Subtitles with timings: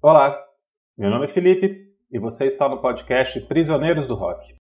[0.00, 0.40] Olá,
[0.96, 4.54] meu nome é Felipe e você está no podcast Prisioneiros do Rock.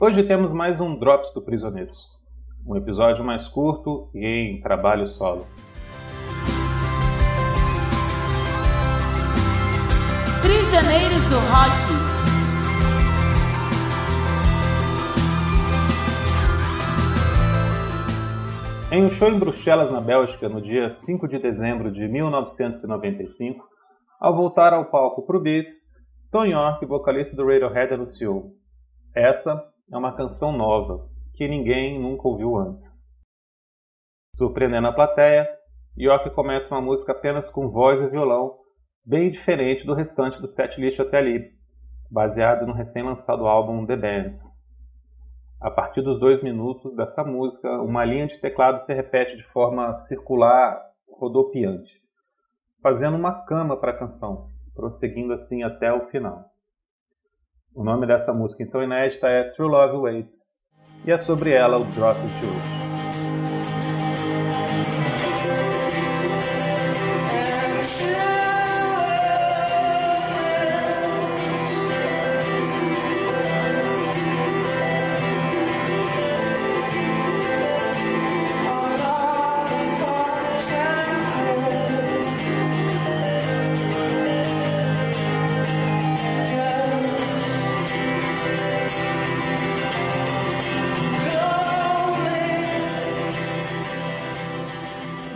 [0.00, 1.98] Hoje temos mais um Drops do Prisioneiros,
[2.64, 5.44] um episódio mais curto e em trabalho solo.
[10.40, 12.14] Prisioneiros do Rock.
[18.92, 23.73] Em um show em Bruxelas, na Bélgica, no dia 5 de dezembro de 1995,
[24.24, 25.82] ao voltar ao palco para o bis,
[26.30, 28.56] Tom York, vocalista do Radiohead, anunciou:
[29.14, 33.06] Essa é uma canção nova que ninguém nunca ouviu antes.
[34.34, 35.46] Surpreendendo a plateia,
[35.94, 38.60] York começa uma música apenas com voz e violão,
[39.04, 41.52] bem diferente do restante do setlist até ali,
[42.10, 44.40] baseado no recém-lançado álbum The Bands.
[45.60, 49.92] A partir dos dois minutos dessa música, uma linha de teclado se repete de forma
[49.92, 52.03] circular, rodopiante
[52.84, 56.44] fazendo uma cama para a canção, prosseguindo assim até o final.
[57.74, 60.58] O nome dessa música então inédita é True Love Waits
[61.06, 62.93] e é sobre ela o Drop de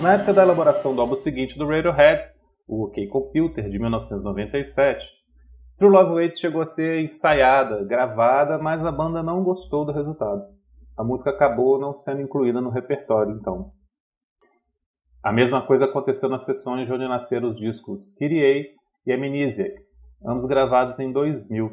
[0.08, 2.26] Na época da elaboração do álbum seguinte do Radiohead,
[2.66, 5.06] o OK Computer, de 1997,
[5.76, 10.42] True Love Waits chegou a ser ensaiada, gravada, mas a banda não gostou do resultado.
[10.96, 13.70] A música acabou não sendo incluída no repertório, então.
[15.22, 18.68] A mesma coisa aconteceu nas sessões de onde nasceram os discos Kyrie
[19.04, 19.74] e Amnesiac,
[20.24, 21.70] ambos gravados em 2000.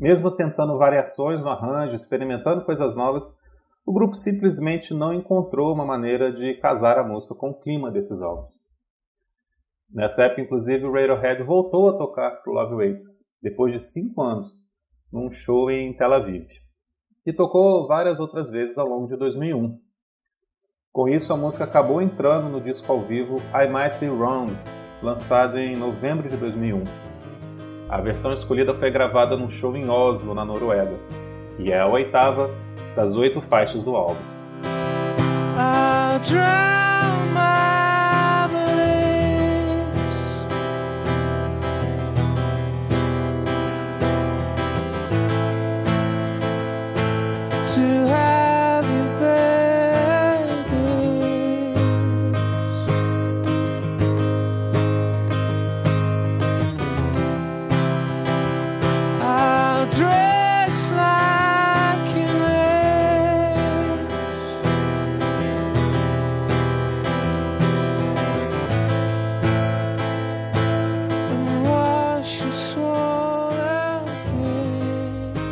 [0.00, 3.38] Mesmo tentando variações no arranjo, experimentando coisas novas,
[3.90, 8.22] o grupo simplesmente não encontrou uma maneira de casar a música com o clima desses
[8.22, 8.54] álbuns.
[9.92, 14.62] Nessa época, inclusive, o Radiohead voltou a tocar pro Love Waits, depois de cinco anos,
[15.12, 16.46] num show em Tel Aviv,
[17.26, 19.76] e tocou várias outras vezes ao longo de 2001.
[20.92, 24.52] Com isso, a música acabou entrando no disco ao vivo I Might Be Wrong,
[25.02, 26.84] lançado em novembro de 2001.
[27.88, 30.96] A versão escolhida foi gravada num show em Oslo, na Noruega,
[31.58, 32.48] e é a oitava
[32.94, 34.40] das oito faixas do álbum.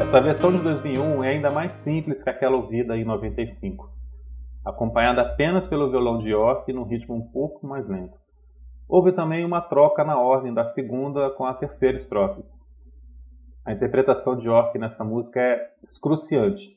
[0.08, 3.90] Essa versão de 2001 é ainda mais simples que aquela ouvida em 95,
[4.64, 8.18] acompanhada apenas pelo violão de York num ritmo um pouco mais lento.
[8.88, 12.64] Houve também uma troca na ordem da segunda com a terceira estrofes.
[13.66, 16.70] A interpretação de York nessa música é excruciante,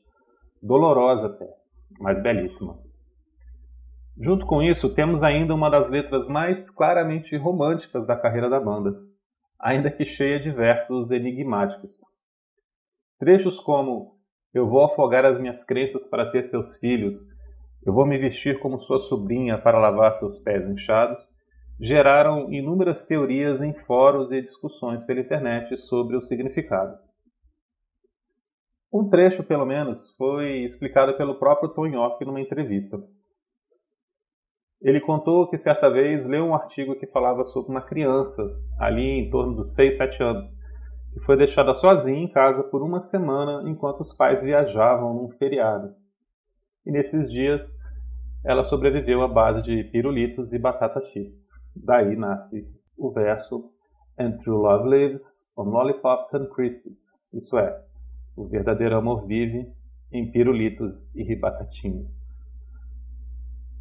[0.61, 1.47] dolorosa até,
[2.01, 2.77] mas belíssima.
[4.19, 8.93] Junto com isso, temos ainda uma das letras mais claramente românticas da carreira da banda,
[9.57, 12.11] ainda que cheia de versos enigmáticos.
[13.21, 14.17] Trechos como
[14.51, 17.17] Eu vou afogar as minhas crenças para ter seus filhos,
[17.85, 21.29] eu vou me vestir como sua sobrinha para lavar seus pés inchados,
[21.79, 26.97] geraram inúmeras teorias em fóruns e discussões pela internet sobre o significado.
[28.91, 32.97] Um trecho, pelo menos, foi explicado pelo próprio Tom York numa entrevista.
[34.81, 38.41] Ele contou que certa vez leu um artigo que falava sobre uma criança,
[38.79, 40.60] ali em torno dos 6, 7 anos,
[41.11, 45.93] que foi deixada sozinha em casa por uma semana enquanto os pais viajavam num feriado.
[46.85, 47.79] E nesses dias
[48.43, 51.51] ela sobreviveu à base de pirulitos e batata chips.
[51.75, 52.67] Daí nasce
[52.97, 53.71] o verso
[54.19, 57.27] And true love lives on lollipops and crisps.
[57.33, 57.81] Isso é,
[58.35, 59.71] o verdadeiro amor vive
[60.11, 62.19] em pirulitos e batatinhas.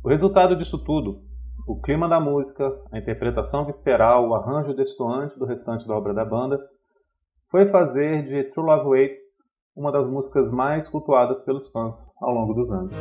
[0.03, 1.23] O resultado disso tudo,
[1.67, 6.25] o clima da música, a interpretação visceral, o arranjo destoante do restante da obra da
[6.25, 6.59] banda,
[7.51, 9.21] foi fazer de True Love Waits
[9.75, 12.95] uma das músicas mais cultuadas pelos fãs ao longo dos anos.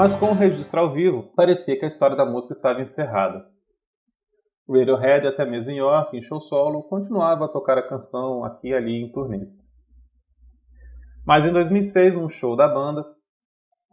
[0.00, 3.44] Mas com o registro ao vivo, parecia que a história da música estava encerrada.
[4.66, 8.74] Radiohead, até mesmo em York, em show solo, continuava a tocar a canção aqui e
[8.74, 9.62] ali em turnês.
[11.26, 13.04] Mas em 2006, num show da banda,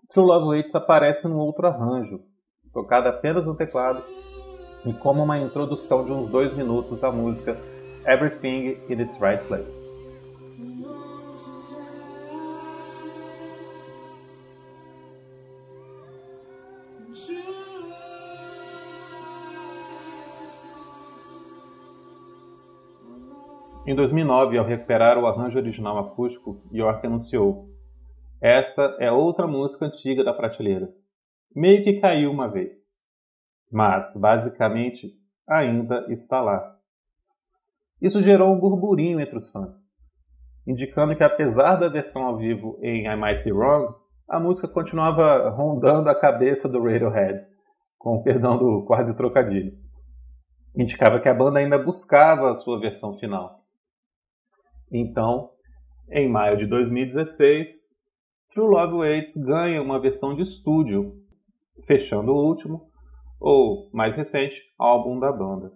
[0.07, 2.21] True Love Waits aparece num outro arranjo,
[2.71, 4.01] tocado apenas no teclado
[4.86, 7.57] e como uma introdução de uns dois minutos à música
[8.06, 9.96] Everything in its Right Place.
[23.88, 27.69] Em 2009, ao recuperar o arranjo original acústico, York anunciou:
[28.42, 30.89] Esta é outra música antiga da prateleira.
[31.56, 32.89] Meio que caiu uma vez.
[33.72, 35.07] Mas, basicamente,
[35.48, 36.75] ainda está lá.
[38.01, 39.75] Isso gerou um burburinho entre os fãs,
[40.68, 43.95] indicando que apesar da versão ao vivo em I Might Be Wrong,
[44.28, 47.42] a música continuava rondando a cabeça do Radiohead,
[47.98, 49.72] com o perdão do quase trocadilho.
[50.75, 53.66] Indicava que a banda ainda buscava a sua versão final.
[54.92, 55.51] Então,
[56.10, 57.88] em maio de 2016,
[58.54, 61.22] True Love Waits ganha uma versão de estúdio,
[61.86, 62.89] fechando o último,
[63.39, 65.74] ou mais recente, álbum da banda,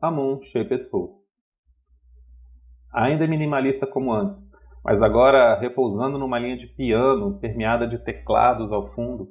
[0.00, 1.22] A Moon Shaped Pool.
[2.92, 4.52] Ainda minimalista como antes,
[4.84, 9.28] mas agora repousando numa linha de piano permeada de teclados ao fundo,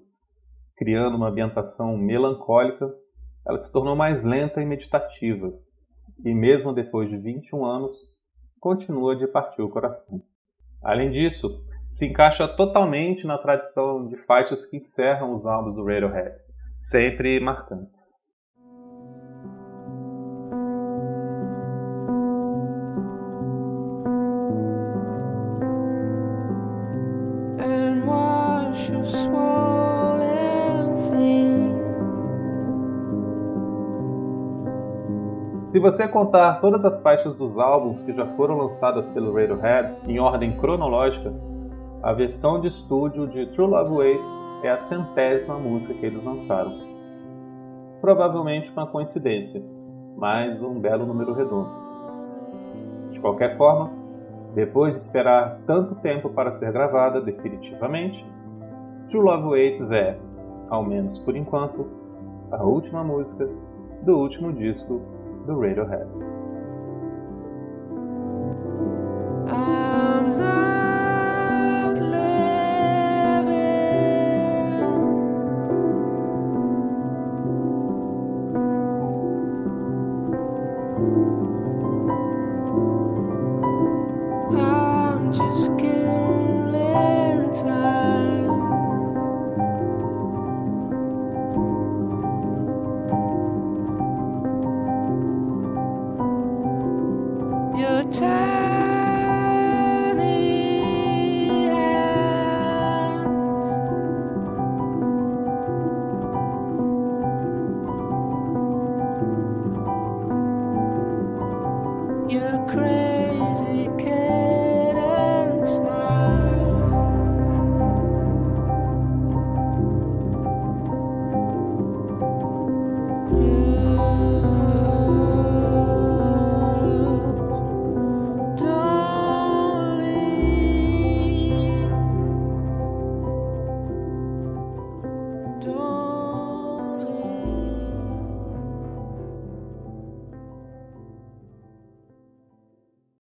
[0.76, 2.94] criando uma ambientação melancólica,
[3.48, 5.54] ela se tornou mais lenta e meditativa,
[6.24, 8.21] e mesmo depois de 21 anos,
[8.62, 10.22] continua de partir o coração.
[10.84, 16.40] Além disso, se encaixa totalmente na tradição de faixas que encerram os álbuns do Radiohead,
[16.78, 18.22] sempre marcantes.
[35.72, 40.20] Se você contar todas as faixas dos álbuns que já foram lançadas pelo Radiohead em
[40.20, 41.34] ordem cronológica,
[42.04, 46.74] a versão de estúdio de True Love Waits é a centésima música que eles lançaram.
[48.02, 49.62] Provavelmente uma coincidência,
[50.18, 51.72] mas um belo número redondo.
[53.10, 53.94] De qualquer forma,
[54.54, 58.30] depois de esperar tanto tempo para ser gravada definitivamente,
[59.08, 60.20] True Love Waits é,
[60.70, 61.88] ao menos por enquanto,
[62.52, 63.48] a última música
[64.04, 66.41] do último disco do Radiohead.